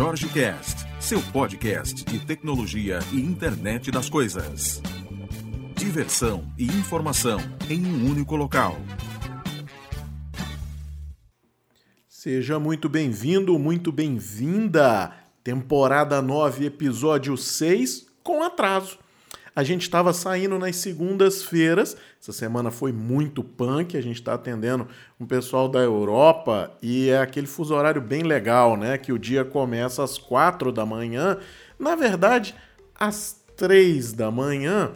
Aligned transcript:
Jorge 0.00 0.28
Cast, 0.28 0.86
seu 0.98 1.20
podcast 1.30 2.06
de 2.06 2.24
tecnologia 2.24 3.00
e 3.12 3.20
internet 3.20 3.90
das 3.90 4.08
coisas. 4.08 4.80
Diversão 5.76 6.50
e 6.56 6.64
informação 6.64 7.38
em 7.68 7.84
um 7.84 8.10
único 8.10 8.34
local. 8.34 8.78
Seja 12.08 12.58
muito 12.58 12.88
bem-vindo, 12.88 13.58
muito 13.58 13.92
bem-vinda. 13.92 15.12
Temporada 15.44 16.22
9, 16.22 16.64
episódio 16.64 17.36
6, 17.36 18.06
com 18.24 18.42
atraso. 18.42 18.98
A 19.54 19.62
gente 19.62 19.82
estava 19.82 20.12
saindo 20.12 20.58
nas 20.58 20.76
segundas-feiras. 20.76 21.96
Essa 22.20 22.32
semana 22.32 22.70
foi 22.70 22.92
muito 22.92 23.42
punk. 23.42 23.96
A 23.96 24.00
gente 24.00 24.16
está 24.16 24.34
atendendo 24.34 24.86
um 25.18 25.26
pessoal 25.26 25.68
da 25.68 25.80
Europa 25.80 26.70
e 26.82 27.08
é 27.08 27.18
aquele 27.18 27.46
fuso 27.46 27.74
horário 27.74 28.00
bem 28.00 28.22
legal, 28.22 28.76
né? 28.76 28.96
Que 28.96 29.12
o 29.12 29.18
dia 29.18 29.44
começa 29.44 30.04
às 30.04 30.18
quatro 30.18 30.70
da 30.70 30.86
manhã. 30.86 31.38
Na 31.78 31.96
verdade, 31.96 32.54
às 32.94 33.42
três 33.56 34.12
da 34.12 34.30
manhã. 34.30 34.92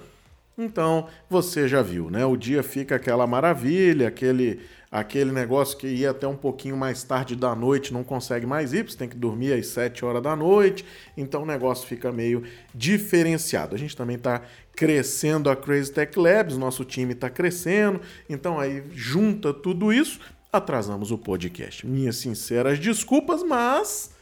Então, 0.57 1.09
você 1.29 1.67
já 1.67 1.83
viu, 1.83 2.11
né? 2.11 2.25
O 2.25 2.37
dia 2.37 2.63
fica 2.63 2.95
aquela 2.95 3.27
maravilha, 3.27 4.07
aquele 4.07 4.61
aquele 4.95 5.33
negócio 5.33 5.77
que 5.77 5.89
ia 5.89 6.13
até 6.13 6.25
um 6.25 6.37
pouquinho 6.37 6.77
mais 6.77 7.03
tarde 7.03 7.35
da 7.35 7.53
noite, 7.53 7.93
não 7.93 8.05
consegue 8.05 8.47
mais 8.47 8.73
ir, 8.73 8.89
você 8.89 8.97
tem 8.97 9.09
que 9.09 9.17
dormir 9.17 9.53
às 9.53 9.67
7 9.67 10.05
horas 10.05 10.23
da 10.23 10.37
noite, 10.37 10.85
então 11.17 11.43
o 11.43 11.47
negócio 11.47 11.85
fica 11.85 12.13
meio 12.13 12.45
diferenciado. 12.73 13.75
A 13.75 13.79
gente 13.79 13.97
também 13.97 14.15
está 14.15 14.43
crescendo 14.77 15.51
a 15.51 15.57
Crazy 15.57 15.91
Tech 15.91 16.17
Labs, 16.17 16.57
nosso 16.57 16.85
time 16.85 17.13
está 17.13 17.29
crescendo, 17.29 18.01
então 18.31 18.61
aí 18.61 18.85
junta 18.93 19.53
tudo 19.53 19.93
isso, 19.93 20.21
atrasamos 20.53 21.11
o 21.11 21.19
podcast. 21.19 21.85
Minhas 21.85 22.19
sinceras 22.19 22.79
desculpas, 22.79 23.43
mas 23.43 24.14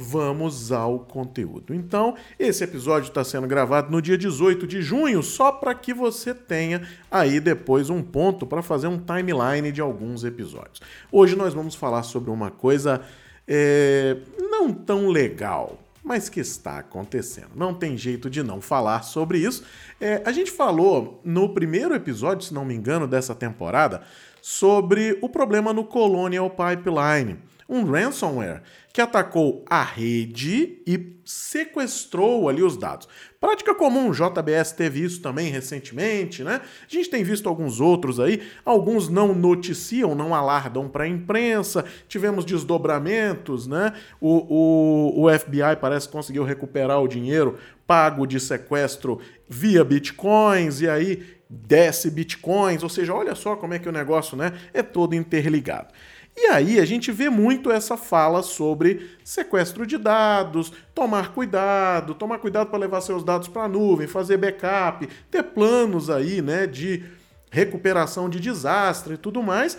vamos 0.00 0.72
ao 0.72 1.00
conteúdo. 1.00 1.74
Então, 1.74 2.14
esse 2.38 2.64
episódio 2.64 3.08
está 3.08 3.22
sendo 3.22 3.46
gravado 3.46 3.90
no 3.90 4.00
dia 4.00 4.16
18 4.16 4.66
de 4.66 4.80
junho, 4.80 5.22
só 5.22 5.52
para 5.52 5.74
que 5.74 5.92
você 5.92 6.32
tenha 6.32 6.82
aí 7.10 7.38
depois 7.38 7.90
um 7.90 8.02
ponto 8.02 8.46
para 8.46 8.62
fazer 8.62 8.86
um 8.86 8.98
timeline 8.98 9.70
de 9.70 9.80
alguns 9.80 10.24
episódios. 10.24 10.80
Hoje 11.12 11.36
nós 11.36 11.52
vamos 11.52 11.74
falar 11.74 12.02
sobre 12.02 12.30
uma 12.30 12.50
coisa 12.50 13.02
é, 13.46 14.16
não 14.38 14.72
tão 14.72 15.08
legal. 15.08 15.78
Mas 16.02 16.30
que 16.30 16.40
está 16.40 16.78
acontecendo. 16.78 17.50
Não 17.54 17.74
tem 17.74 17.94
jeito 17.94 18.30
de 18.30 18.42
não 18.42 18.58
falar 18.62 19.02
sobre 19.02 19.36
isso. 19.38 19.62
É, 20.00 20.22
a 20.24 20.32
gente 20.32 20.50
falou 20.50 21.20
no 21.22 21.50
primeiro 21.50 21.94
episódio, 21.94 22.46
se 22.46 22.54
não 22.54 22.64
me 22.64 22.74
engano, 22.74 23.06
dessa 23.06 23.34
temporada, 23.34 24.00
sobre 24.40 25.18
o 25.20 25.28
problema 25.28 25.74
no 25.74 25.84
Colonial 25.84 26.48
Pipeline 26.48 27.38
um 27.70 27.84
ransomware 27.84 28.62
que 28.92 29.00
atacou 29.00 29.64
a 29.70 29.84
rede 29.84 30.82
e 30.84 31.20
sequestrou 31.24 32.48
ali 32.48 32.60
os 32.60 32.76
dados. 32.76 33.08
Prática 33.40 33.72
comum, 33.72 34.10
JBS 34.10 34.72
teve 34.72 35.04
isso 35.04 35.22
também 35.22 35.48
recentemente, 35.48 36.42
né? 36.42 36.60
A 36.60 36.92
gente 36.92 37.08
tem 37.08 37.22
visto 37.22 37.48
alguns 37.48 37.80
outros 37.80 38.18
aí, 38.18 38.42
alguns 38.64 39.08
não 39.08 39.32
noticiam, 39.32 40.14
não 40.16 40.34
alardam 40.34 40.88
para 40.88 41.04
a 41.04 41.08
imprensa, 41.08 41.84
tivemos 42.08 42.44
desdobramentos, 42.44 43.68
né? 43.68 43.92
O, 44.20 45.22
o, 45.22 45.24
o 45.24 45.38
FBI 45.38 45.76
parece 45.80 46.08
que 46.08 46.12
conseguiu 46.12 46.42
recuperar 46.42 47.00
o 47.00 47.08
dinheiro 47.08 47.56
pago 47.86 48.26
de 48.26 48.40
sequestro 48.40 49.20
via 49.48 49.84
bitcoins, 49.84 50.80
e 50.80 50.88
aí 50.88 51.40
desce 51.48 52.10
bitcoins, 52.10 52.82
ou 52.82 52.88
seja, 52.88 53.12
olha 53.12 53.34
só 53.34 53.56
como 53.56 53.74
é 53.74 53.78
que 53.78 53.88
o 53.88 53.92
negócio 53.92 54.36
né, 54.36 54.52
é 54.72 54.82
todo 54.82 55.14
interligado. 55.14 55.88
E 56.36 56.46
aí 56.46 56.80
a 56.80 56.84
gente 56.84 57.12
vê 57.12 57.28
muito 57.28 57.70
essa 57.70 57.96
fala 57.96 58.42
sobre 58.42 59.10
sequestro 59.24 59.86
de 59.86 59.98
dados, 59.98 60.72
tomar 60.94 61.32
cuidado, 61.32 62.14
tomar 62.14 62.38
cuidado 62.38 62.70
para 62.70 62.78
levar 62.78 63.00
seus 63.00 63.22
dados 63.22 63.48
para 63.48 63.64
a 63.64 63.68
nuvem, 63.68 64.06
fazer 64.06 64.36
backup, 64.36 65.06
ter 65.30 65.42
planos 65.42 66.08
aí, 66.08 66.40
né, 66.40 66.66
de 66.66 67.04
recuperação 67.50 68.28
de 68.28 68.40
desastre 68.40 69.14
e 69.14 69.18
tudo 69.18 69.42
mais. 69.42 69.76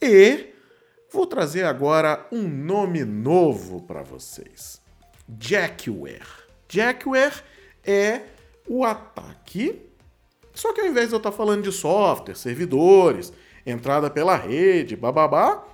E 0.00 0.46
vou 1.10 1.26
trazer 1.26 1.64
agora 1.64 2.26
um 2.32 2.42
nome 2.48 3.04
novo 3.04 3.82
para 3.82 4.02
vocês. 4.02 4.80
Jackware. 5.40 6.26
Jackware 6.68 7.42
é 7.84 8.22
o 8.68 8.84
ataque, 8.84 9.80
só 10.54 10.72
que 10.72 10.80
ao 10.80 10.86
invés 10.86 11.08
de 11.08 11.14
eu 11.14 11.18
estar 11.18 11.32
falando 11.32 11.62
de 11.62 11.72
software, 11.72 12.34
servidores, 12.34 13.32
entrada 13.64 14.10
pela 14.10 14.36
rede, 14.36 14.96
bababá, 14.96 15.64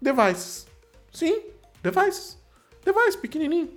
devices. 0.00 0.66
Sim, 1.12 1.42
devices. 1.82 2.38
Device 2.84 3.18
pequenininho. 3.18 3.70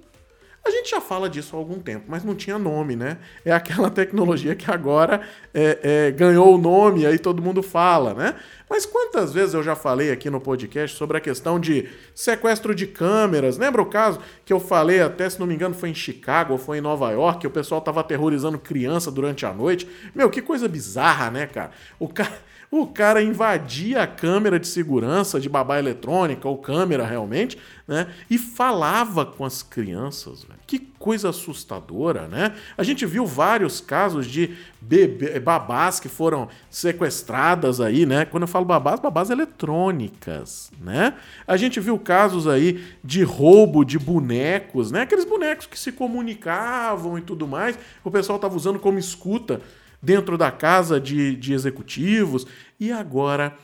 A 0.66 0.72
gente 0.72 0.92
já 0.92 1.00
fala 1.00 1.30
disso 1.30 1.56
há 1.56 1.60
algum 1.60 1.80
tempo, 1.80 2.06
mas 2.08 2.24
não 2.24 2.36
tinha 2.36 2.60
nome, 2.60 2.96
né? 2.96 3.18
É 3.46 3.52
aquela 3.52 3.90
tecnologia 3.92 4.56
que 4.56 4.70
agora 4.70 5.22
é, 5.54 5.80
é, 5.82 6.12
ganhou 6.12 6.54
o 6.54 6.58
nome 6.58 7.06
aí 7.06 7.18
todo 7.18 7.42
mundo 7.42 7.64
fala, 7.64 8.14
né? 8.14 8.36
Mas 8.70 8.86
quantas 8.86 9.34
vezes 9.34 9.56
eu 9.56 9.64
já 9.64 9.76
falei 9.76 10.12
aqui 10.12 10.30
no 10.30 10.40
podcast 10.40 10.96
sobre 10.96 11.18
a 11.18 11.20
questão 11.20 11.60
de 11.60 11.90
sequestro 12.14 12.76
de 12.76 12.86
câmeras? 12.86 13.58
Lembra 13.58 13.82
o 13.82 13.86
caso 13.86 14.20
que 14.46 14.54
eu 14.54 14.60
falei, 14.60 15.02
até 15.02 15.28
se 15.30 15.40
não 15.40 15.48
me 15.48 15.56
engano, 15.56 15.74
foi 15.74 15.90
em 15.90 15.96
Chicago 15.96 16.54
ou 16.54 16.60
foi 16.60 16.78
em 16.78 16.82
Nova 16.82 17.10
York, 17.10 17.40
que 17.40 17.48
o 17.48 17.52
pessoal 17.52 17.82
tava 17.82 18.02
aterrorizando 18.02 18.60
criança 18.60 19.10
durante 19.10 19.46
a 19.46 19.54
noite? 19.54 19.90
Meu, 20.14 20.30
que 20.30 20.42
coisa 20.42 20.68
bizarra, 20.68 21.32
né, 21.32 21.48
cara? 21.48 21.72
O 21.98 22.08
cara 22.08 22.38
o 22.72 22.86
cara 22.86 23.24
invadia 23.24 24.04
a 24.04 24.08
câmera 24.08 24.60
de 24.60 24.68
segurança 24.68 25.40
de 25.40 25.50
babá 25.50 25.80
eletrônica, 25.80 26.48
ou 26.48 26.58
câmera 26.58 27.04
realmente, 27.06 27.58
né? 27.88 28.08
E 28.30 28.38
falava 28.38 29.26
com 29.26 29.44
as 29.44 29.64
crianças. 29.64 30.46
Que 30.68 30.78
coisa 30.78 31.30
assustadora, 31.30 32.28
né? 32.28 32.54
A 32.78 32.84
gente 32.84 33.08
viu 33.08 33.26
vários 33.26 33.82
casos 33.82 34.28
de 34.28 34.56
bebê, 34.80 35.40
babás 35.40 36.00
que 36.00 36.08
foram 36.08 36.48
sequestradas 36.70 37.82
aí, 37.82 38.06
né? 38.06 38.24
Quando 38.26 38.44
eu 38.44 38.48
falo 38.48 38.66
babás, 38.66 39.00
babás 39.00 39.32
eletrônicas, 39.32 40.72
né? 40.80 41.16
A 41.48 41.58
gente 41.58 41.80
viu 41.80 41.98
casos 41.98 42.48
aí 42.48 42.84
de 43.04 43.24
roubo 43.24 43.84
de 43.84 43.98
bonecos, 43.98 44.92
né? 44.92 45.02
Aqueles 45.02 45.26
bonecos 45.26 45.66
que 45.66 45.80
se 45.80 45.92
comunicavam 45.92 47.18
e 47.18 47.22
tudo 47.22 47.48
mais. 47.48 47.80
O 48.04 48.12
pessoal 48.12 48.36
estava 48.36 48.56
usando 48.56 48.78
como 48.78 49.00
escuta 49.00 49.60
dentro 50.02 50.38
da 50.38 50.52
casa 50.52 51.00
de, 51.00 51.36
de 51.36 51.54
executivos 51.54 52.46
e 52.80 52.92
agora 52.92 53.58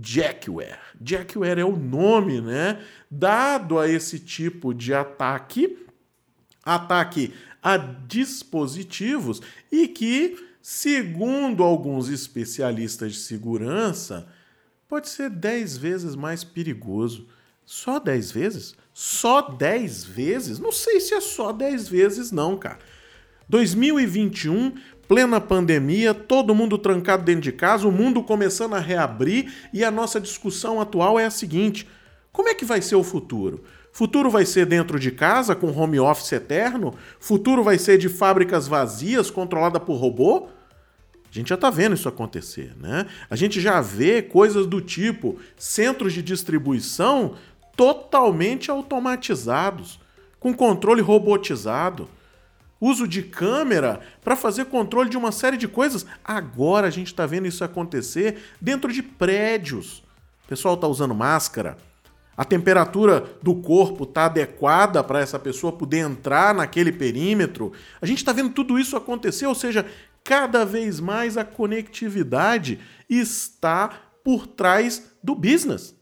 Jackware. 0.00 0.78
Jackware 1.04 1.60
é 1.60 1.64
o 1.64 1.76
nome, 1.76 2.40
né, 2.40 2.80
dado 3.10 3.78
a 3.78 3.88
esse 3.88 4.18
tipo 4.18 4.72
de 4.72 4.94
ataque, 4.94 5.86
ataque 6.64 7.34
a 7.62 7.76
dispositivos 7.76 9.40
e 9.70 9.86
que, 9.86 10.36
segundo 10.60 11.62
alguns 11.62 12.08
especialistas 12.08 13.12
de 13.12 13.18
segurança, 13.18 14.26
pode 14.88 15.08
ser 15.08 15.30
10 15.30 15.76
vezes 15.76 16.14
mais 16.14 16.42
perigoso. 16.42 17.28
Só 17.64 18.00
10 18.00 18.32
vezes? 18.32 18.74
Só 18.92 19.42
10 19.42 20.04
vezes? 20.04 20.58
Não 20.58 20.72
sei 20.72 21.00
se 21.00 21.14
é 21.14 21.20
só 21.20 21.52
10 21.52 21.88
vezes 21.88 22.32
não, 22.32 22.56
cara. 22.56 22.78
2021 23.48 24.74
plena 25.12 25.38
pandemia, 25.38 26.14
todo 26.14 26.54
mundo 26.54 26.78
trancado 26.78 27.22
dentro 27.22 27.42
de 27.42 27.52
casa, 27.52 27.86
o 27.86 27.92
mundo 27.92 28.22
começando 28.22 28.72
a 28.72 28.78
reabrir 28.78 29.52
e 29.70 29.84
a 29.84 29.90
nossa 29.90 30.18
discussão 30.18 30.80
atual 30.80 31.20
é 31.20 31.26
a 31.26 31.30
seguinte: 31.30 31.86
como 32.32 32.48
é 32.48 32.54
que 32.54 32.64
vai 32.64 32.80
ser 32.80 32.94
o 32.94 33.04
futuro? 33.04 33.62
Futuro 33.92 34.30
vai 34.30 34.46
ser 34.46 34.64
dentro 34.64 34.98
de 34.98 35.10
casa, 35.10 35.54
com 35.54 35.70
home 35.70 36.00
office 36.00 36.32
eterno? 36.32 36.94
Futuro 37.20 37.62
vai 37.62 37.76
ser 37.76 37.98
de 37.98 38.08
fábricas 38.08 38.66
vazias, 38.66 39.30
controlada 39.30 39.78
por 39.78 39.96
robô? 39.96 40.48
A 41.30 41.34
gente 41.34 41.50
já 41.50 41.56
está 41.56 41.68
vendo 41.68 41.94
isso 41.94 42.08
acontecer, 42.08 42.72
né? 42.80 43.04
A 43.28 43.36
gente 43.36 43.60
já 43.60 43.82
vê 43.82 44.22
coisas 44.22 44.66
do 44.66 44.80
tipo 44.80 45.38
centros 45.58 46.14
de 46.14 46.22
distribuição 46.22 47.34
totalmente 47.76 48.70
automatizados, 48.70 50.00
com 50.40 50.54
controle 50.54 51.02
robotizado 51.02 52.08
uso 52.82 53.06
de 53.06 53.22
câmera 53.22 54.00
para 54.24 54.34
fazer 54.34 54.64
controle 54.64 55.08
de 55.08 55.16
uma 55.16 55.30
série 55.30 55.56
de 55.56 55.68
coisas. 55.68 56.04
Agora 56.24 56.88
a 56.88 56.90
gente 56.90 57.06
está 57.06 57.24
vendo 57.24 57.46
isso 57.46 57.62
acontecer 57.62 58.42
dentro 58.60 58.92
de 58.92 59.00
prédios. 59.00 60.02
O 60.44 60.48
pessoal 60.48 60.74
está 60.74 60.88
usando 60.88 61.14
máscara. 61.14 61.78
A 62.36 62.44
temperatura 62.44 63.24
do 63.40 63.54
corpo 63.54 64.02
está 64.02 64.24
adequada 64.24 65.04
para 65.04 65.20
essa 65.20 65.38
pessoa 65.38 65.70
poder 65.70 65.98
entrar 65.98 66.52
naquele 66.52 66.90
perímetro. 66.90 67.72
A 68.00 68.06
gente 68.06 68.18
está 68.18 68.32
vendo 68.32 68.50
tudo 68.50 68.76
isso 68.76 68.96
acontecer, 68.96 69.46
ou 69.46 69.54
seja, 69.54 69.86
cada 70.24 70.64
vez 70.64 70.98
mais 70.98 71.36
a 71.36 71.44
conectividade 71.44 72.80
está 73.08 73.90
por 74.24 74.48
trás 74.48 75.12
do 75.22 75.36
business. 75.36 75.94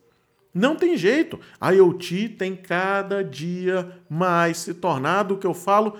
Não 0.54 0.74
tem 0.74 0.96
jeito. 0.96 1.38
A 1.60 1.72
IoT 1.72 2.30
tem 2.30 2.56
cada 2.56 3.22
dia 3.22 3.98
mais 4.08 4.58
se 4.58 4.72
tornado 4.72 5.34
o 5.34 5.38
que 5.38 5.46
eu 5.46 5.54
falo 5.54 5.96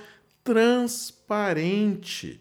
transparente. 0.51 2.41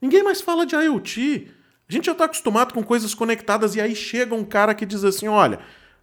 Ninguém 0.00 0.22
mais 0.22 0.40
fala 0.40 0.64
de 0.64 0.76
IoT. 0.76 1.48
A 1.88 1.92
gente 1.92 2.06
já 2.06 2.12
está 2.12 2.26
acostumado 2.26 2.72
com 2.72 2.84
coisas 2.84 3.14
conectadas 3.14 3.74
e 3.74 3.80
aí 3.80 3.96
chega 3.96 4.32
um 4.34 4.44
cara 4.44 4.74
que 4.74 4.86
diz 4.86 5.02
assim: 5.02 5.26
olha, 5.26 5.58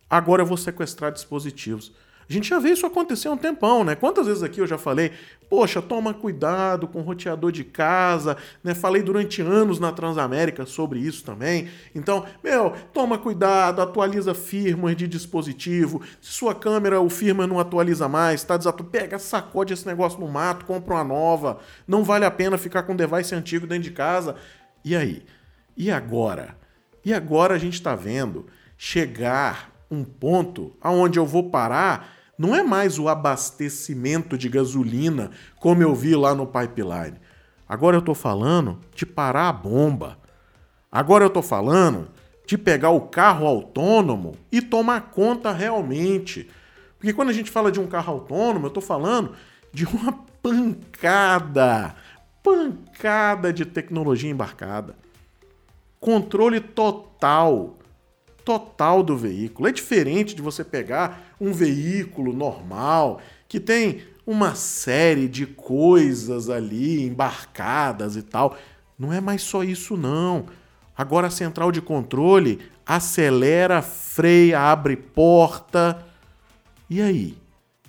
agora 0.10 0.42
eu 0.42 0.46
vou 0.46 0.58
sequestrar 0.58 1.14
dispositivos. 1.14 1.94
A 2.28 2.34
gente 2.34 2.50
já 2.50 2.60
vê 2.60 2.70
isso 2.70 2.86
acontecer 2.86 3.28
há 3.28 3.32
um 3.32 3.38
tempão, 3.38 3.84
né? 3.84 3.96
Quantas 3.96 4.28
vezes 4.28 4.42
aqui 4.42 4.60
eu 4.60 4.68
já 4.68 4.78
falei, 4.78 5.12
poxa, 5.50 5.82
toma 5.82 6.14
cuidado 6.14 6.88
com 6.88 7.00
o 7.00 7.04
roteador 7.04 7.52
de 7.52 7.64
casa, 7.64 8.36
né? 8.64 8.74
Falei 8.74 9.04
durante 9.04 9.42
anos 9.42 9.80
na 9.80 9.92
Transamérica 9.92 10.66
sobre 10.66 11.00
isso 11.00 11.24
também. 11.24 11.70
Então, 11.94 12.26
meu, 12.44 12.74
toma 12.94 13.18
cuidado, 13.18 13.82
atualiza 13.82 14.34
firmware 14.34 14.96
de 14.96 15.08
dispositivo. 15.08 16.02
Se 16.20 16.32
sua 16.32 16.56
câmera, 16.56 17.00
o 17.00 17.10
firmware 17.10 17.48
não 17.48 17.60
atualiza 17.60 18.10
mais, 18.10 18.44
tá 18.44 18.58
desatualizado, 18.58 18.92
pega, 18.92 19.20
sacode 19.20 19.74
esse 19.74 19.86
negócio 19.86 20.20
no 20.20 20.28
mato, 20.28 20.66
compra 20.66 20.96
uma 20.96 21.04
nova. 21.04 21.60
Não 21.88 22.04
vale 22.04 22.26
a 22.26 22.32
pena 22.32 22.58
ficar 22.58 22.84
com 22.84 22.94
um 22.94 22.96
device 22.96 23.36
antigo 23.36 23.68
dentro 23.68 23.84
de 23.84 23.92
casa. 23.92 24.36
E 24.84 24.96
aí? 24.96 25.24
E 25.78 25.92
agora? 25.92 26.58
E 27.04 27.14
agora 27.14 27.54
a 27.54 27.58
gente 27.60 27.76
está 27.76 27.96
vendo 27.96 28.48
chegar 28.78 29.75
um 29.96 30.04
ponto 30.04 30.76
aonde 30.82 31.18
eu 31.18 31.26
vou 31.26 31.50
parar 31.50 32.14
não 32.38 32.54
é 32.54 32.62
mais 32.62 33.00
o 33.00 33.08
abastecimento 33.08 34.38
de 34.38 34.50
gasolina, 34.50 35.32
como 35.60 35.82
eu 35.82 35.96
vi 35.96 36.16
lá 36.16 36.36
no 36.36 36.46
pipeline. 36.46 37.18
Agora 37.68 37.96
eu 37.96 38.00
estou 38.00 38.14
falando 38.14 38.80
de 38.94 39.06
parar 39.06 39.50
a 39.50 39.54
bomba. 39.54 40.18
Agora 40.92 41.24
eu 41.24 41.30
estou 41.30 41.42
falando 41.42 42.10
de 42.46 42.58
pegar 42.58 42.90
o 42.90 43.02
carro 43.02 43.48
autônomo 43.48 44.36
e 44.52 44.62
tomar 44.62 45.10
conta 45.12 45.52
realmente. 45.52 46.50
Porque 47.00 47.14
quando 47.14 47.30
a 47.30 47.34
gente 47.34 47.50
fala 47.50 47.72
de 47.72 47.80
um 47.80 47.88
carro 47.88 48.14
autônomo, 48.14 48.66
eu 48.66 48.70
estou 48.70 48.84
falando 48.84 49.34
de 49.74 49.86
uma 49.86 50.14
pancada, 50.44 51.96
pancada 52.44 53.52
de 53.52 53.66
tecnologia 53.66 54.30
embarcada. 54.30 54.96
Controle 56.00 56.60
total 56.60 57.78
total 58.46 59.02
do 59.02 59.18
veículo. 59.18 59.68
É 59.68 59.72
diferente 59.72 60.36
de 60.36 60.42
você 60.42 60.64
pegar 60.64 61.36
um 61.42 61.52
veículo 61.52 62.32
normal 62.32 63.20
que 63.50 63.60
tem 63.60 64.04
uma 64.26 64.56
série 64.56 65.28
de 65.28 65.46
coisas 65.46 66.50
ali 66.50 67.04
embarcadas 67.06 68.16
e 68.16 68.22
tal. 68.22 68.56
Não 68.98 69.12
é 69.12 69.20
mais 69.20 69.42
só 69.42 69.64
isso 69.64 69.98
não. 69.98 70.46
Agora 70.96 71.28
a 71.28 71.32
central 71.32 71.72
de 71.72 71.82
controle 71.82 72.60
acelera, 72.86 73.82
freia, 73.82 74.62
abre 74.62 74.96
porta. 74.96 76.06
E 76.90 77.02
aí? 77.02 77.38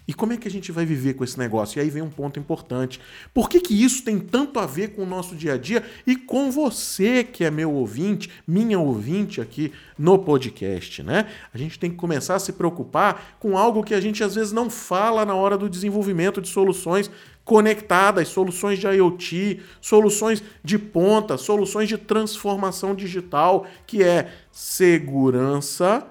E 0.08 0.14
como 0.14 0.32
é 0.32 0.36
que 0.36 0.46
a 0.46 0.50
gente 0.50 0.70
vai 0.70 0.86
viver 0.86 1.14
com 1.14 1.24
esse 1.24 1.38
negócio? 1.38 1.78
E 1.78 1.82
aí 1.82 1.90
vem 1.90 2.02
um 2.02 2.10
ponto 2.10 2.38
importante. 2.38 3.00
Por 3.34 3.48
que, 3.48 3.60
que 3.60 3.74
isso 3.74 4.04
tem 4.04 4.18
tanto 4.18 4.60
a 4.60 4.66
ver 4.66 4.94
com 4.94 5.02
o 5.02 5.06
nosso 5.06 5.34
dia 5.34 5.54
a 5.54 5.58
dia 5.58 5.84
e 6.06 6.14
com 6.14 6.50
você 6.50 7.24
que 7.24 7.44
é 7.44 7.50
meu 7.50 7.72
ouvinte, 7.72 8.30
minha 8.46 8.78
ouvinte 8.78 9.40
aqui 9.40 9.72
no 9.98 10.18
podcast, 10.18 11.02
né? 11.02 11.26
A 11.52 11.58
gente 11.58 11.78
tem 11.78 11.90
que 11.90 11.96
começar 11.96 12.36
a 12.36 12.38
se 12.38 12.52
preocupar 12.52 13.36
com 13.40 13.58
algo 13.58 13.82
que 13.82 13.94
a 13.94 14.00
gente 14.00 14.22
às 14.22 14.36
vezes 14.36 14.52
não 14.52 14.70
fala 14.70 15.24
na 15.24 15.34
hora 15.34 15.58
do 15.58 15.68
desenvolvimento 15.68 16.40
de 16.40 16.48
soluções 16.48 17.10
conectadas, 17.44 18.28
soluções 18.28 18.78
de 18.78 18.86
IoT, 18.86 19.60
soluções 19.80 20.42
de 20.62 20.78
ponta, 20.78 21.36
soluções 21.36 21.88
de 21.88 21.96
transformação 21.96 22.94
digital, 22.94 23.66
que 23.86 24.02
é 24.02 24.32
segurança 24.50 26.06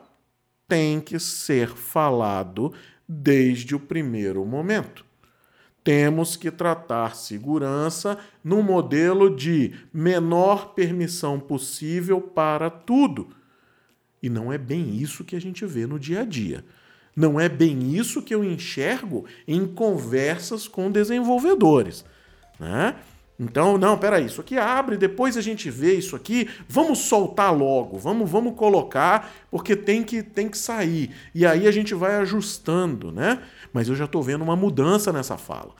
tem 0.67 0.99
que 0.99 1.19
ser 1.19 1.69
falado 1.69 2.73
desde 3.07 3.75
o 3.75 3.79
primeiro 3.79 4.45
momento. 4.45 5.05
Temos 5.83 6.35
que 6.35 6.49
tratar 6.49 7.15
segurança 7.15 8.17
no 8.43 8.63
modelo 8.63 9.35
de 9.35 9.73
menor 9.93 10.73
permissão 10.73 11.39
possível 11.39 12.19
para 12.19 12.69
tudo. 12.69 13.29
E 14.21 14.29
não 14.29 14.51
é 14.51 14.57
bem 14.57 14.95
isso 14.95 15.23
que 15.23 15.35
a 15.35 15.39
gente 15.39 15.63
vê 15.65 15.85
no 15.85 15.99
dia 15.99 16.21
a 16.21 16.25
dia. 16.25 16.65
Não 17.15 17.39
é 17.39 17.47
bem 17.47 17.95
isso 17.95 18.21
que 18.21 18.33
eu 18.33 18.43
enxergo 18.43 19.25
em 19.47 19.67
conversas 19.67 20.67
com 20.67 20.91
desenvolvedores. 20.91 22.03
Né? 22.59 22.95
Então, 23.37 23.77
não, 23.77 23.97
peraí, 23.97 24.25
isso 24.25 24.39
aqui 24.39 24.57
abre, 24.57 24.95
depois 24.95 25.35
a 25.35 25.41
gente 25.41 25.69
vê 25.69 25.93
isso 25.95 26.15
aqui, 26.15 26.49
vamos 26.69 26.99
soltar 26.99 27.53
logo, 27.53 27.97
vamos, 27.97 28.29
vamos 28.29 28.55
colocar, 28.55 29.33
porque 29.51 29.75
tem 29.75 30.03
que, 30.03 30.23
tem 30.23 30.47
que 30.47 30.57
sair. 30.57 31.13
E 31.33 31.45
aí 31.45 31.67
a 31.67 31.71
gente 31.71 31.93
vai 31.93 32.15
ajustando, 32.15 33.11
né? 33.11 33.41
Mas 33.73 33.89
eu 33.89 33.95
já 33.95 34.05
estou 34.05 34.23
vendo 34.23 34.41
uma 34.41 34.55
mudança 34.55 35.11
nessa 35.11 35.37
fala. 35.37 35.75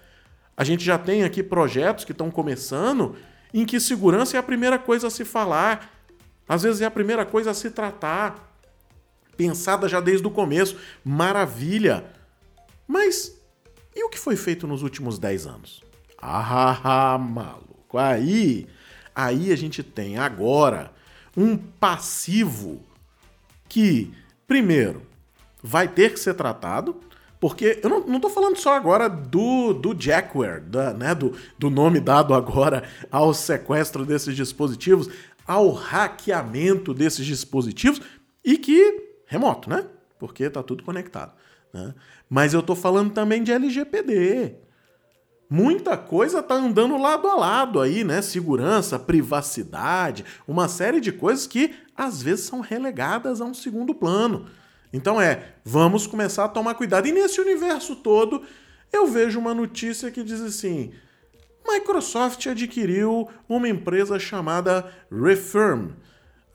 A 0.57 0.66
gente 0.66 0.84
já 0.84 0.98
tem 0.98 1.24
aqui 1.24 1.42
projetos 1.42 2.04
que 2.04 2.12
estão 2.12 2.30
começando 2.30 3.16
em 3.54 3.66
que 3.66 3.80
segurança 3.80 4.36
é 4.36 4.40
a 4.40 4.44
primeira 4.44 4.78
coisa 4.78 5.08
a 5.08 5.10
se 5.10 5.24
falar, 5.24 5.90
às 6.48 6.63
vezes 6.63 6.81
é 6.81 6.86
a 6.86 6.92
primeira 6.92 7.25
coisa 7.25 7.51
a 7.51 7.54
se 7.54 7.72
tratar, 7.72 8.54
pensada 9.38 9.88
já 9.88 10.01
desde 10.01 10.28
o 10.28 10.31
começo. 10.31 10.78
Maravilha! 11.06 12.04
Mas 12.86 13.36
e 13.96 14.04
o 14.04 14.10
que 14.10 14.19
foi 14.19 14.36
feito 14.36 14.68
nos 14.68 14.84
últimos 14.84 15.18
10 15.18 15.48
anos? 15.48 15.85
Ah, 16.21 17.17
maluco. 17.17 17.97
Aí, 17.97 18.67
aí 19.13 19.51
a 19.51 19.56
gente 19.56 19.83
tem 19.83 20.17
agora 20.17 20.91
um 21.35 21.57
passivo 21.57 22.81
que, 23.67 24.13
primeiro, 24.47 25.01
vai 25.62 25.88
ter 25.88 26.13
que 26.13 26.19
ser 26.19 26.33
tratado, 26.33 26.95
porque 27.39 27.79
eu 27.83 27.89
não, 27.89 28.00
não 28.01 28.19
tô 28.19 28.29
falando 28.29 28.57
só 28.57 28.75
agora 28.75 29.09
do, 29.09 29.73
do 29.73 29.95
Jackware, 30.00 30.62
da, 30.62 30.94
né, 30.94 31.13
do, 31.13 31.35
do 31.59 31.69
nome 31.69 32.00
dado 32.00 32.33
agora 32.33 32.83
ao 33.12 33.33
sequestro 33.33 34.06
desses 34.06 34.35
dispositivos, 34.35 35.09
ao 35.45 35.71
hackeamento 35.71 36.94
desses 36.94 37.25
dispositivos, 37.25 38.01
e 38.44 38.57
que 38.57 39.15
remoto, 39.25 39.69
né? 39.69 39.85
Porque 40.17 40.50
tá 40.50 40.63
tudo 40.63 40.83
conectado. 40.83 41.33
Né? 41.73 41.94
Mas 42.29 42.53
eu 42.53 42.63
tô 42.63 42.75
falando 42.75 43.12
também 43.12 43.44
de 43.44 43.51
LGPD. 43.51 44.56
Muita 45.50 45.95
coisa 45.95 46.39
está 46.39 46.56
andando 46.56 46.97
lado 46.97 47.27
a 47.27 47.36
lado 47.36 47.80
aí, 47.80 48.03
né? 48.03 48.21
Segurança, 48.21 48.97
privacidade, 48.97 50.25
uma 50.47 50.68
série 50.68 51.00
de 51.00 51.12
coisas 51.12 51.45
que 51.45 51.75
às 51.95 52.21
vezes 52.21 52.45
são 52.45 52.62
relegadas 52.62 53.39
a 53.39 53.45
um 53.45 53.53
segundo 53.53 53.94
plano. 53.94 54.47
Então 54.92 55.21
é, 55.21 55.56
vamos 55.63 56.07
começar 56.07 56.45
a 56.45 56.50
tomar 56.50 56.74
cuidado. 56.74 57.07
E 57.07 57.12
nesse 57.12 57.39
universo 57.39 57.95
todo, 57.95 58.42
eu 58.92 59.06
vejo 59.07 59.39
uma 59.39 59.53
notícia 59.53 60.09
que 60.09 60.24
diz 60.24 60.42
assim: 60.42 60.94
Microsoft 61.68 62.45
adquiriu 62.48 63.30
uma 63.48 63.69
empresa 63.69 64.18
chamada 64.18 64.91
Refirm 65.12 65.91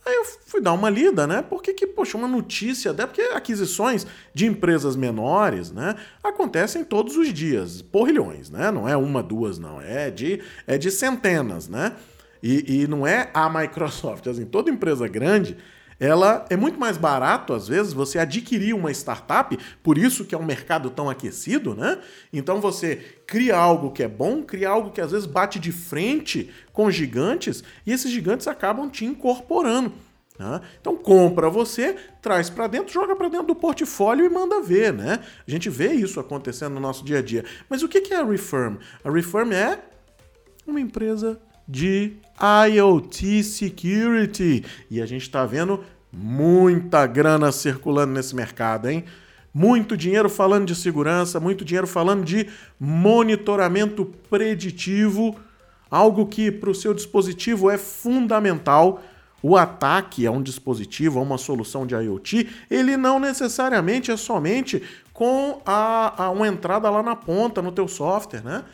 Aí 0.05 0.15
eu 0.15 0.25
fui 0.25 0.61
dar 0.61 0.73
uma 0.73 0.89
lida, 0.89 1.27
né? 1.27 1.43
Porque 1.43 1.75
que, 1.75 1.87
poxa, 1.87 2.17
uma 2.17 2.27
notícia, 2.27 2.91
até 2.91 3.07
porque 3.07 3.21
aquisições 3.21 4.07
de 4.33 4.47
empresas 4.47 4.97
menores, 4.97 5.71
né, 5.71 5.95
acontecem 6.25 6.83
todos 6.83 7.17
os 7.17 7.33
dias, 7.33 7.83
porrilhões, 7.83 8.51
né? 8.51 8.71
Não 8.71 8.89
é 8.89 8.97
uma, 8.97 9.23
duas, 9.23 9.59
não, 9.59 9.81
é 9.81 10.11
de, 10.11 10.41
é 10.67 10.79
de 10.79 10.91
centenas, 10.91 11.69
né? 11.69 11.95
E, 12.43 12.83
e 12.83 12.87
não 12.87 13.07
é 13.07 13.31
a 13.35 13.51
Microsoft, 13.51 14.27
assim, 14.29 14.47
toda 14.47 14.71
empresa 14.71 15.07
grande, 15.07 15.57
ela 16.01 16.47
é 16.49 16.57
muito 16.57 16.81
mais 16.81 16.97
barato, 16.97 17.53
às 17.53 17.69
vezes, 17.69 17.93
você 17.93 18.19
adquirir 18.19 18.75
uma 18.75 18.91
startup, 18.91 19.57
por 19.83 19.99
isso 19.99 20.25
que 20.25 20.35
é 20.35 20.39
um 20.39 20.45
mercado 20.45 20.89
tão 20.89 21.11
aquecido, 21.11 21.75
né? 21.75 21.99
Então 22.33 22.59
você 22.59 22.97
cria 23.27 23.55
algo 23.55 23.93
que 23.93 24.03
é 24.03 24.09
bom, 24.09 24.43
cria 24.43 24.71
algo 24.71 24.91
que 24.91 25.01
às 25.01 25.13
vezes 25.13 25.27
bate 25.27 25.59
de 25.59 25.71
frente 25.71 26.51
com 26.73 26.91
gigantes, 26.91 27.63
e 27.87 27.93
esses 27.93 28.11
gigantes 28.11 28.49
acabam 28.49 28.89
te 28.89 29.05
incorporando. 29.05 29.93
Né? 30.39 30.63
Então 30.81 30.97
compra 30.97 31.51
você, 31.51 31.95
traz 32.23 32.49
para 32.49 32.67
dentro, 32.67 32.91
joga 32.91 33.15
para 33.15 33.29
dentro 33.29 33.49
do 33.49 33.55
portfólio 33.55 34.25
e 34.25 34.29
manda 34.31 34.63
ver, 34.63 34.91
né? 34.91 35.21
A 35.47 35.51
gente 35.51 35.69
vê 35.69 35.93
isso 35.93 36.19
acontecendo 36.19 36.73
no 36.73 36.81
nosso 36.81 37.05
dia 37.05 37.19
a 37.19 37.23
dia. 37.23 37.45
Mas 37.69 37.83
o 37.83 37.89
que 37.89 38.15
é 38.15 38.17
a 38.17 38.25
Refirm? 38.25 38.77
A 39.05 39.11
Refirm 39.11 39.53
é 39.53 39.79
uma 40.67 40.81
empresa 40.81 41.39
de 41.69 42.17
IoT 42.41 43.45
Security. 43.45 44.65
E 44.91 45.01
a 45.01 45.07
gente 45.07 45.23
está 45.23 45.45
vendo 45.45 45.85
muita 46.13 47.07
grana 47.07 47.53
circulando 47.53 48.13
nesse 48.13 48.35
mercado, 48.35 48.89
hein? 48.89 49.05
Muito 49.53 49.97
dinheiro 49.97 50.29
falando 50.29 50.67
de 50.67 50.75
segurança, 50.75 51.41
muito 51.41 51.65
dinheiro 51.65 51.87
falando 51.87 52.25
de 52.25 52.49
monitoramento 52.79 54.05
preditivo, 54.29 55.37
algo 55.91 56.27
que 56.27 56.53
para 56.53 56.71
o 56.71 56.75
seu 56.75 56.95
dispositivo 56.95 57.71
é 57.71 57.77
fundamental. 57.77 59.03
O 59.43 59.57
ataque 59.57 60.27
a 60.27 60.31
um 60.31 60.43
dispositivo, 60.43 61.19
a 61.19 61.23
uma 61.23 61.39
solução 61.39 61.87
de 61.87 61.95
IoT, 61.95 62.49
ele 62.71 62.97
não 62.97 63.19
necessariamente 63.19 64.11
é 64.11 64.17
somente 64.17 64.83
com 65.13 65.61
a, 65.65 66.25
a 66.25 66.31
uma 66.31 66.47
entrada 66.47 66.89
lá 66.91 67.03
na 67.03 67.17
ponta 67.17 67.63
no 67.63 67.73
teu 67.73 67.89
software, 67.89 68.45
né? 68.45 68.65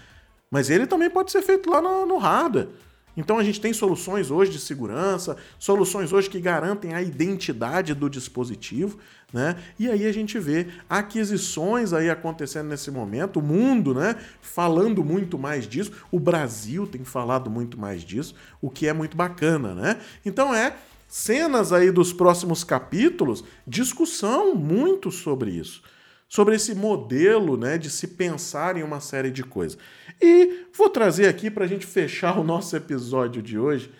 Mas 0.51 0.69
ele 0.69 0.87
também 0.87 1.09
pode 1.09 1.31
ser 1.31 1.43
feito 1.43 1.71
lá 1.71 1.81
no, 1.81 2.05
no 2.05 2.19
hardware. 2.19 2.69
Então 3.17 3.39
a 3.39 3.45
gente 3.45 3.61
tem 3.61 3.73
soluções 3.73 4.31
hoje 4.31 4.53
de 4.53 4.59
segurança, 4.59 5.37
soluções 5.59 6.13
hoje 6.13 6.29
que 6.29 6.41
garantem 6.41 6.93
a 6.93 7.01
identidade 7.01 7.95
do 7.95 8.11
dispositivo, 8.11 8.99
né? 9.33 9.57
E 9.79 9.89
aí 9.89 10.07
a 10.07 10.13
gente 10.13 10.39
vê 10.39 10.69
aquisições 10.89 11.93
aí 11.93 12.11
acontecendo 12.11 12.69
nesse 12.69 12.91
momento, 12.91 13.41
o 13.41 13.43
mundo, 13.43 13.95
né, 13.95 14.17
falando 14.41 15.03
muito 15.03 15.39
mais 15.39 15.67
disso, 15.67 15.93
o 16.11 16.21
Brasil 16.21 16.87
tem 16.87 17.05
falado 17.05 17.51
muito 17.51 17.79
mais 17.79 18.03
disso, 18.03 18.35
o 18.61 18.71
que 18.71 18.87
é 18.87 18.93
muito 18.93 19.17
bacana, 19.17 19.75
né? 19.75 19.99
Então 20.25 20.55
é 20.55 20.77
cenas 21.09 21.73
aí 21.73 21.91
dos 21.91 22.13
próximos 22.13 22.63
capítulos, 22.65 23.43
discussão 23.67 24.55
muito 24.55 25.11
sobre 25.11 25.53
isso 25.53 25.83
sobre 26.28 26.56
esse 26.56 26.75
modelo 26.75 27.56
né, 27.56 27.78
de 27.78 27.88
se 27.90 28.09
pensar 28.09 28.76
em 28.76 28.83
uma 28.83 29.00
série 29.00 29.30
de 29.30 29.42
coisas. 29.42 29.78
E 30.21 30.66
vou 30.76 30.88
trazer 30.88 31.28
aqui 31.28 31.50
para 31.50 31.64
a 31.64 31.68
gente 31.68 31.87
fechar 31.87 32.38
o 32.38 32.45
nosso 32.45 32.76
episódio 32.76 33.42
de 33.42 33.59
hoje 33.59 33.90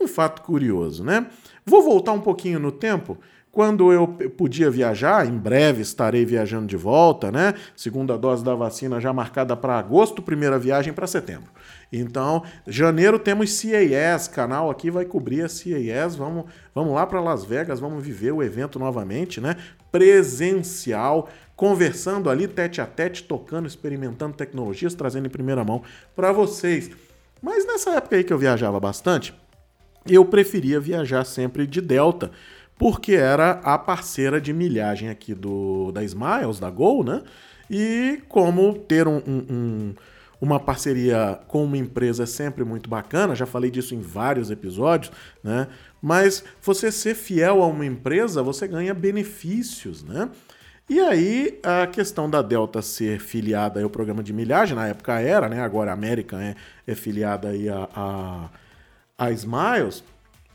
um 0.00 0.06
fato 0.06 0.42
curioso, 0.42 1.02
né? 1.02 1.26
Vou 1.64 1.82
voltar 1.82 2.12
um 2.12 2.20
pouquinho 2.20 2.58
no 2.58 2.70
tempo. 2.70 3.18
Quando 3.50 3.90
eu 3.90 4.06
podia 4.36 4.70
viajar, 4.70 5.26
em 5.26 5.38
breve 5.38 5.80
estarei 5.80 6.26
viajando 6.26 6.66
de 6.66 6.76
volta, 6.76 7.32
né? 7.32 7.54
Segunda 7.74 8.18
dose 8.18 8.44
da 8.44 8.54
vacina 8.54 9.00
já 9.00 9.14
marcada 9.14 9.56
para 9.56 9.78
agosto, 9.78 10.20
primeira 10.20 10.58
viagem 10.58 10.92
para 10.92 11.06
setembro. 11.06 11.48
Então, 11.90 12.42
janeiro 12.66 13.18
temos 13.18 13.62
CAS, 13.62 14.28
canal 14.28 14.70
aqui 14.70 14.90
vai 14.90 15.06
cobrir 15.06 15.40
a 15.40 15.48
CAS. 15.48 16.14
Vamos, 16.14 16.44
vamos 16.74 16.92
lá 16.92 17.06
para 17.06 17.18
Las 17.18 17.46
Vegas, 17.46 17.80
vamos 17.80 18.04
viver 18.04 18.32
o 18.32 18.42
evento 18.42 18.78
novamente, 18.78 19.40
né? 19.40 19.56
Presencial, 19.90 21.30
conversando 21.56 22.28
ali 22.28 22.46
tete 22.46 22.80
a 22.80 22.86
tete, 22.86 23.24
tocando, 23.24 23.66
experimentando 23.66 24.36
tecnologias, 24.36 24.94
trazendo 24.94 25.26
em 25.26 25.30
primeira 25.30 25.64
mão 25.64 25.82
para 26.14 26.30
vocês. 26.30 26.90
Mas 27.42 27.66
nessa 27.66 27.90
época 27.90 28.16
aí 28.16 28.22
que 28.22 28.32
eu 28.32 28.38
viajava 28.38 28.78
bastante, 28.78 29.34
eu 30.06 30.24
preferia 30.24 30.78
viajar 30.78 31.24
sempre 31.24 31.66
de 31.66 31.80
Delta, 31.80 32.30
porque 32.78 33.12
era 33.12 33.52
a 33.64 33.78
parceira 33.78 34.40
de 34.40 34.52
milhagem 34.52 35.08
aqui 35.08 35.34
do 35.34 35.90
da 35.92 36.04
Smiles, 36.04 36.60
da 36.60 36.70
Gol, 36.70 37.02
né? 37.02 37.22
E 37.70 38.22
como 38.28 38.74
ter 38.74 39.08
um, 39.08 39.16
um, 39.26 39.46
um, 39.50 39.94
uma 40.40 40.60
parceria 40.60 41.40
com 41.48 41.64
uma 41.64 41.78
empresa 41.78 42.24
é 42.24 42.26
sempre 42.26 42.64
muito 42.64 42.88
bacana, 42.88 43.34
já 43.34 43.46
falei 43.46 43.70
disso 43.70 43.94
em 43.94 44.00
vários 44.00 44.50
episódios, 44.50 45.10
né? 45.42 45.66
Mas 46.00 46.44
você 46.62 46.92
ser 46.92 47.14
fiel 47.14 47.62
a 47.62 47.66
uma 47.66 47.84
empresa, 47.84 48.42
você 48.42 48.68
ganha 48.68 48.94
benefícios, 48.94 50.04
né? 50.04 50.28
E 50.88 51.00
aí, 51.00 51.58
a 51.62 51.86
questão 51.86 52.30
da 52.30 52.42
Delta 52.42 52.80
ser 52.80 53.18
filiada 53.20 53.82
ao 53.82 53.90
programa 53.90 54.22
de 54.22 54.32
milhagem, 54.32 54.76
na 54.76 54.86
época 54.86 55.20
era, 55.20 55.48
né? 55.48 55.60
Agora 55.60 55.90
a 55.90 55.94
American 55.94 56.38
é, 56.38 56.54
é 56.86 56.94
filiada 56.94 57.48
aí 57.48 57.68
a, 57.68 57.88
a 57.94 58.50
a 59.18 59.30
Smiles, 59.30 60.04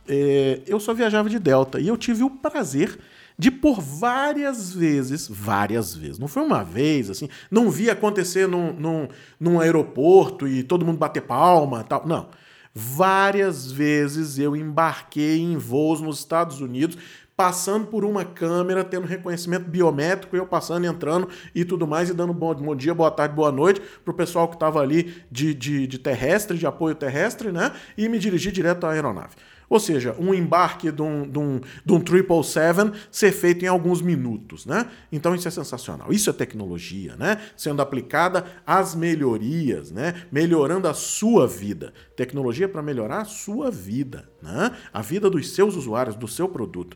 é, 0.07 0.61
eu 0.67 0.79
só 0.79 0.93
viajava 0.93 1.29
de 1.29 1.39
Delta 1.39 1.79
e 1.79 1.87
eu 1.87 1.97
tive 1.97 2.23
o 2.23 2.29
prazer 2.29 2.99
de 3.37 3.49
por 3.49 3.81
várias 3.81 4.71
vezes, 4.71 5.27
várias 5.27 5.95
vezes, 5.95 6.19
não 6.19 6.27
foi 6.27 6.43
uma 6.43 6.63
vez, 6.63 7.09
assim, 7.09 7.27
não 7.49 7.71
vi 7.71 7.89
acontecer 7.89 8.47
num, 8.47 8.71
num, 8.73 9.07
num 9.39 9.59
aeroporto 9.59 10.47
e 10.47 10.61
todo 10.61 10.85
mundo 10.85 10.97
bater 10.97 11.21
palma 11.21 11.83
tal, 11.83 12.05
não. 12.05 12.29
Várias 12.73 13.69
vezes 13.69 14.37
eu 14.39 14.55
embarquei 14.55 15.41
em 15.41 15.57
voos 15.57 15.99
nos 15.99 16.19
Estados 16.19 16.61
Unidos 16.61 16.97
passando 17.41 17.87
por 17.87 18.05
uma 18.05 18.23
câmera, 18.23 18.83
tendo 18.83 19.07
reconhecimento 19.07 19.67
biométrico, 19.67 20.35
eu 20.35 20.45
passando, 20.45 20.85
entrando 20.85 21.27
e 21.55 21.65
tudo 21.65 21.87
mais, 21.87 22.07
e 22.07 22.13
dando 22.13 22.35
bom, 22.35 22.53
bom 22.53 22.75
dia, 22.75 22.93
boa 22.93 23.09
tarde, 23.09 23.33
boa 23.33 23.51
noite 23.51 23.81
pro 24.05 24.13
pessoal 24.13 24.47
que 24.47 24.53
estava 24.53 24.79
ali 24.79 25.11
de, 25.31 25.51
de, 25.55 25.87
de 25.87 25.97
terrestre, 25.97 26.55
de 26.55 26.67
apoio 26.67 26.93
terrestre, 26.93 27.51
né? 27.51 27.71
E 27.97 28.07
me 28.07 28.19
dirigir 28.19 28.51
direto 28.51 28.85
à 28.85 28.91
aeronave. 28.91 29.33
Ou 29.67 29.79
seja, 29.79 30.15
um 30.19 30.35
embarque 30.35 30.91
de 30.91 31.01
um, 31.01 31.27
de, 31.27 31.39
um, 31.39 31.59
de 31.83 31.93
um 31.93 31.97
777 31.97 33.07
ser 33.09 33.31
feito 33.31 33.65
em 33.65 33.67
alguns 33.67 34.03
minutos, 34.03 34.67
né? 34.67 34.85
Então 35.11 35.33
isso 35.33 35.47
é 35.47 35.51
sensacional. 35.51 36.13
Isso 36.13 36.29
é 36.29 36.33
tecnologia, 36.33 37.15
né? 37.15 37.41
Sendo 37.57 37.81
aplicada 37.81 38.45
às 38.67 38.93
melhorias, 38.93 39.89
né? 39.89 40.13
Melhorando 40.31 40.87
a 40.87 40.93
sua 40.93 41.47
vida. 41.47 41.91
Tecnologia 42.15 42.69
para 42.69 42.83
melhorar 42.83 43.21
a 43.21 43.25
sua 43.25 43.71
vida, 43.71 44.29
né? 44.43 44.77
A 44.93 45.01
vida 45.01 45.27
dos 45.27 45.49
seus 45.55 45.75
usuários, 45.75 46.15
do 46.15 46.27
seu 46.27 46.47
produto. 46.47 46.95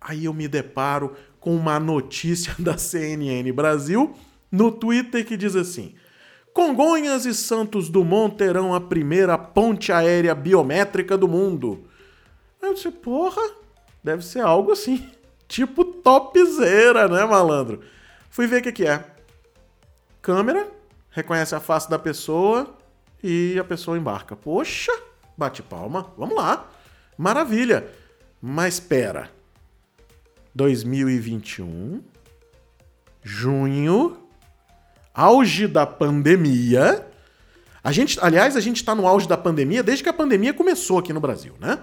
Aí 0.00 0.26
eu 0.26 0.34
me 0.34 0.46
deparo 0.46 1.14
com 1.40 1.54
uma 1.54 1.78
notícia 1.78 2.54
da 2.58 2.78
CNN 2.78 3.50
Brasil 3.52 4.14
no 4.50 4.72
Twitter 4.72 5.24
que 5.26 5.36
diz 5.36 5.56
assim: 5.56 5.94
Congonhas 6.52 7.24
e 7.24 7.34
Santos 7.34 7.88
Dumont 7.88 8.36
terão 8.36 8.74
a 8.74 8.80
primeira 8.80 9.38
ponte 9.38 9.92
aérea 9.92 10.34
biométrica 10.34 11.16
do 11.16 11.28
mundo. 11.28 11.84
Aí 12.60 12.68
eu 12.68 12.74
disse, 12.74 12.90
porra, 12.90 13.42
deve 14.02 14.24
ser 14.24 14.40
algo 14.40 14.72
assim, 14.72 15.08
tipo 15.46 15.84
topzera, 15.84 17.06
né, 17.06 17.24
malandro? 17.24 17.80
Fui 18.28 18.46
ver 18.46 18.60
o 18.60 18.62
que, 18.62 18.72
que 18.72 18.86
é. 18.86 19.04
Câmera, 20.20 20.68
reconhece 21.10 21.54
a 21.54 21.60
face 21.60 21.88
da 21.88 21.98
pessoa 21.98 22.74
e 23.22 23.56
a 23.58 23.64
pessoa 23.64 23.96
embarca. 23.96 24.34
Poxa, 24.34 24.92
bate 25.36 25.62
palma, 25.62 26.12
vamos 26.16 26.36
lá. 26.36 26.68
Maravilha. 27.16 27.88
Mas 28.40 28.74
espera. 28.74 29.30
2021, 30.58 32.02
junho, 33.22 34.16
auge 35.14 35.68
da 35.68 35.86
pandemia. 35.86 37.06
A 37.82 37.92
gente, 37.92 38.18
aliás, 38.20 38.56
a 38.56 38.60
gente 38.60 38.78
está 38.78 38.92
no 38.92 39.06
auge 39.06 39.28
da 39.28 39.36
pandemia 39.36 39.84
desde 39.84 40.02
que 40.02 40.08
a 40.08 40.12
pandemia 40.12 40.52
começou 40.52 40.98
aqui 40.98 41.12
no 41.12 41.20
Brasil, 41.20 41.54
né? 41.60 41.78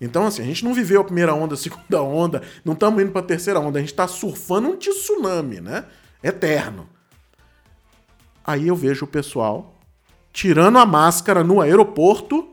Então, 0.00 0.28
assim, 0.28 0.42
a 0.42 0.44
gente 0.44 0.64
não 0.64 0.72
viveu 0.72 1.00
a 1.00 1.04
primeira 1.04 1.34
onda, 1.34 1.54
a 1.54 1.56
segunda 1.56 2.02
onda, 2.02 2.42
não 2.64 2.74
estamos 2.74 3.02
indo 3.02 3.10
para 3.10 3.20
a 3.20 3.24
terceira 3.24 3.58
onda, 3.58 3.78
a 3.78 3.82
gente 3.82 3.90
está 3.90 4.06
surfando 4.06 4.68
um 4.68 4.76
tsunami, 4.76 5.60
né? 5.60 5.84
Eterno. 6.22 6.88
Aí 8.46 8.68
eu 8.68 8.76
vejo 8.76 9.06
o 9.06 9.08
pessoal 9.08 9.74
tirando 10.32 10.78
a 10.78 10.86
máscara 10.86 11.42
no 11.42 11.60
aeroporto 11.60 12.48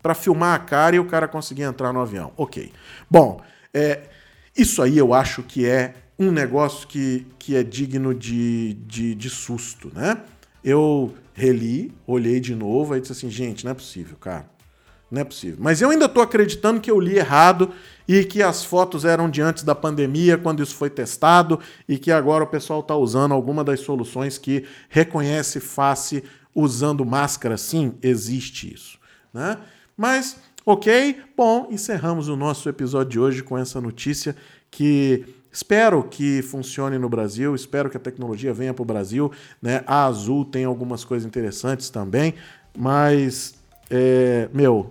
para 0.00 0.14
filmar 0.14 0.54
a 0.54 0.58
cara 0.58 0.96
e 0.96 0.98
o 0.98 1.04
cara 1.04 1.28
conseguir 1.28 1.64
entrar 1.64 1.92
no 1.92 2.00
avião. 2.00 2.32
Ok. 2.38 2.72
Bom, 3.10 3.42
é, 3.72 4.00
isso 4.56 4.82
aí 4.82 4.98
eu 4.98 5.14
acho 5.14 5.42
que 5.42 5.66
é 5.66 5.94
um 6.18 6.30
negócio 6.30 6.86
que, 6.86 7.26
que 7.38 7.56
é 7.56 7.62
digno 7.62 8.14
de, 8.14 8.74
de, 8.86 9.14
de 9.14 9.30
susto, 9.30 9.90
né? 9.94 10.22
Eu 10.62 11.14
reli, 11.32 11.92
olhei 12.06 12.38
de 12.38 12.54
novo 12.54 12.94
e 12.94 13.00
disse 13.00 13.12
assim, 13.12 13.30
gente, 13.30 13.64
não 13.64 13.72
é 13.72 13.74
possível, 13.74 14.16
cara. 14.18 14.50
Não 15.10 15.22
é 15.22 15.24
possível. 15.24 15.56
Mas 15.58 15.80
eu 15.80 15.90
ainda 15.90 16.04
estou 16.04 16.22
acreditando 16.22 16.80
que 16.80 16.90
eu 16.90 17.00
li 17.00 17.16
errado 17.16 17.72
e 18.06 18.22
que 18.22 18.42
as 18.42 18.64
fotos 18.64 19.04
eram 19.04 19.28
de 19.28 19.42
antes 19.42 19.64
da 19.64 19.74
pandemia, 19.74 20.38
quando 20.38 20.62
isso 20.62 20.74
foi 20.74 20.88
testado, 20.88 21.58
e 21.88 21.98
que 21.98 22.12
agora 22.12 22.44
o 22.44 22.46
pessoal 22.46 22.80
está 22.80 22.94
usando 22.94 23.32
alguma 23.32 23.64
das 23.64 23.80
soluções 23.80 24.38
que 24.38 24.64
reconhece 24.88 25.58
face 25.58 26.22
usando 26.54 27.04
máscara. 27.04 27.56
Sim, 27.56 27.94
existe 28.02 28.72
isso. 28.72 28.98
Né? 29.32 29.56
Mas 29.96 30.36
Ok? 30.64 31.16
Bom, 31.34 31.68
encerramos 31.70 32.28
o 32.28 32.36
nosso 32.36 32.68
episódio 32.68 33.10
de 33.10 33.20
hoje 33.20 33.42
com 33.42 33.56
essa 33.56 33.80
notícia 33.80 34.36
que 34.70 35.24
espero 35.50 36.02
que 36.04 36.42
funcione 36.42 36.98
no 36.98 37.08
Brasil, 37.08 37.54
espero 37.54 37.88
que 37.88 37.96
a 37.96 38.00
tecnologia 38.00 38.52
venha 38.52 38.74
para 38.74 38.82
o 38.82 38.86
Brasil. 38.86 39.32
Né? 39.60 39.82
A 39.86 40.04
Azul 40.04 40.44
tem 40.44 40.64
algumas 40.64 41.02
coisas 41.02 41.26
interessantes 41.26 41.88
também, 41.88 42.34
mas, 42.76 43.54
é, 43.88 44.48
meu, 44.52 44.90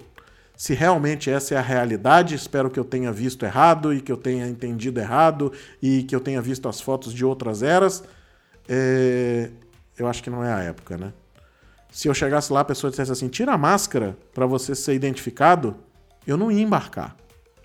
se 0.57 0.73
realmente 0.73 1.29
essa 1.29 1.53
é 1.53 1.57
a 1.57 1.61
realidade, 1.61 2.33
espero 2.33 2.69
que 2.69 2.79
eu 2.79 2.83
tenha 2.83 3.11
visto 3.11 3.45
errado 3.45 3.93
e 3.93 4.01
que 4.01 4.11
eu 4.11 4.17
tenha 4.17 4.47
entendido 4.47 4.99
errado 4.99 5.53
e 5.81 6.03
que 6.03 6.15
eu 6.15 6.19
tenha 6.19 6.41
visto 6.41 6.67
as 6.67 6.81
fotos 6.81 7.13
de 7.13 7.23
outras 7.23 7.61
eras. 7.61 8.03
É, 8.67 9.51
eu 9.97 10.07
acho 10.07 10.21
que 10.23 10.29
não 10.29 10.43
é 10.43 10.51
a 10.51 10.59
época, 10.61 10.97
né? 10.97 11.13
Se 11.91 12.07
eu 12.07 12.13
chegasse 12.13 12.53
lá, 12.53 12.61
a 12.61 12.65
pessoa 12.65 12.89
dissesse 12.89 13.11
assim: 13.11 13.27
tira 13.27 13.53
a 13.53 13.57
máscara 13.57 14.17
para 14.33 14.45
você 14.45 14.75
ser 14.75 14.93
identificado, 14.93 15.75
eu 16.25 16.37
não 16.37 16.51
ia 16.51 16.61
embarcar. 16.61 17.15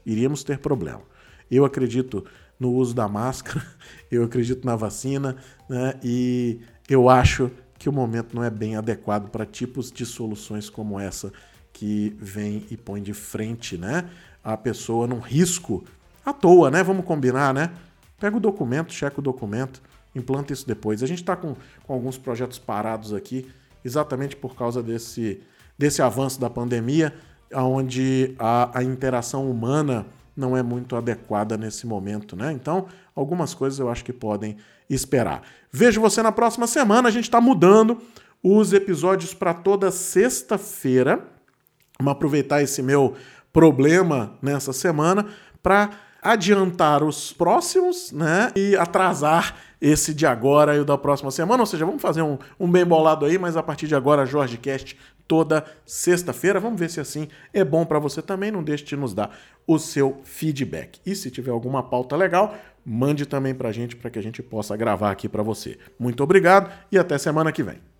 Iríamos 0.04 0.42
ter 0.42 0.58
problema. 0.58 1.02
Eu 1.50 1.64
acredito 1.64 2.24
no 2.58 2.72
uso 2.72 2.94
da 2.94 3.08
máscara, 3.08 3.64
eu 4.10 4.24
acredito 4.24 4.64
na 4.64 4.76
vacina, 4.76 5.36
né? 5.68 5.94
E 6.02 6.60
eu 6.88 7.08
acho 7.08 7.50
que 7.78 7.88
o 7.88 7.92
momento 7.92 8.34
não 8.34 8.42
é 8.42 8.50
bem 8.50 8.76
adequado 8.76 9.28
para 9.28 9.44
tipos 9.44 9.90
de 9.90 10.06
soluções 10.06 10.70
como 10.70 10.98
essa 10.98 11.32
que 11.72 12.16
vem 12.18 12.64
e 12.70 12.76
põe 12.76 13.02
de 13.02 13.12
frente, 13.12 13.76
né? 13.76 14.08
A 14.42 14.56
pessoa 14.56 15.06
num 15.06 15.20
risco 15.20 15.84
à 16.24 16.32
toa, 16.32 16.70
né? 16.70 16.82
Vamos 16.82 17.04
combinar, 17.04 17.52
né? 17.52 17.72
Pega 18.18 18.36
o 18.36 18.40
documento, 18.40 18.92
checa 18.92 19.20
o 19.20 19.22
documento, 19.22 19.82
implanta 20.14 20.52
isso 20.52 20.66
depois. 20.66 21.02
A 21.02 21.06
gente 21.06 21.20
está 21.20 21.36
com, 21.36 21.54
com 21.82 21.92
alguns 21.92 22.16
projetos 22.16 22.58
parados 22.58 23.12
aqui 23.12 23.46
exatamente 23.84 24.36
por 24.36 24.54
causa 24.54 24.82
desse, 24.82 25.40
desse 25.78 26.00
avanço 26.00 26.40
da 26.40 26.48
pandemia, 26.48 27.14
onde 27.52 28.34
a, 28.38 28.78
a 28.78 28.82
interação 28.82 29.50
humana 29.50 30.06
não 30.36 30.56
é 30.56 30.62
muito 30.62 30.96
adequada 30.96 31.56
nesse 31.56 31.86
momento, 31.86 32.34
né? 32.34 32.52
Então, 32.52 32.86
algumas 33.14 33.54
coisas 33.54 33.78
eu 33.78 33.88
acho 33.88 34.04
que 34.04 34.12
podem 34.12 34.56
esperar. 34.90 35.42
Vejo 35.70 36.00
você 36.00 36.22
na 36.22 36.32
próxima 36.32 36.66
semana. 36.66 37.08
A 37.08 37.12
gente 37.12 37.24
está 37.24 37.40
mudando 37.40 37.98
os 38.42 38.72
episódios 38.72 39.32
para 39.32 39.54
toda 39.54 39.90
sexta-feira. 39.90 41.24
Vamos 41.98 42.12
aproveitar 42.12 42.62
esse 42.62 42.82
meu 42.82 43.14
problema 43.52 44.36
nessa 44.42 44.72
semana 44.72 45.26
para 45.62 45.90
adiantar 46.20 47.04
os 47.04 47.32
próximos, 47.32 48.10
né? 48.10 48.50
E 48.56 48.76
atrasar 48.76 49.56
esse 49.84 50.14
de 50.14 50.26
agora 50.26 50.74
e 50.74 50.80
o 50.80 50.84
da 50.84 50.96
próxima 50.96 51.30
semana. 51.30 51.62
Ou 51.62 51.66
seja, 51.66 51.84
vamos 51.84 52.00
fazer 52.00 52.22
um, 52.22 52.38
um 52.58 52.70
bem 52.70 52.86
bolado 52.86 53.26
aí, 53.26 53.36
mas 53.36 53.54
a 53.54 53.62
partir 53.62 53.86
de 53.86 53.94
agora, 53.94 54.24
Jorge 54.24 54.56
Cast 54.56 54.98
toda 55.28 55.62
sexta-feira. 55.84 56.58
Vamos 56.58 56.80
ver 56.80 56.88
se 56.88 57.00
assim 57.00 57.28
é 57.52 57.62
bom 57.62 57.84
para 57.84 57.98
você 57.98 58.22
também. 58.22 58.50
Não 58.50 58.62
deixe 58.62 58.82
de 58.82 58.96
nos 58.96 59.12
dar 59.12 59.36
o 59.66 59.78
seu 59.78 60.22
feedback. 60.24 61.00
E 61.04 61.14
se 61.14 61.30
tiver 61.30 61.50
alguma 61.50 61.82
pauta 61.82 62.16
legal, 62.16 62.56
mande 62.84 63.26
também 63.26 63.54
para 63.54 63.68
a 63.68 63.72
gente 63.72 63.94
para 63.94 64.08
que 64.08 64.18
a 64.18 64.22
gente 64.22 64.42
possa 64.42 64.74
gravar 64.74 65.10
aqui 65.10 65.28
para 65.28 65.42
você. 65.42 65.78
Muito 65.98 66.22
obrigado 66.22 66.72
e 66.90 66.98
até 66.98 67.18
semana 67.18 67.52
que 67.52 67.62
vem. 67.62 67.93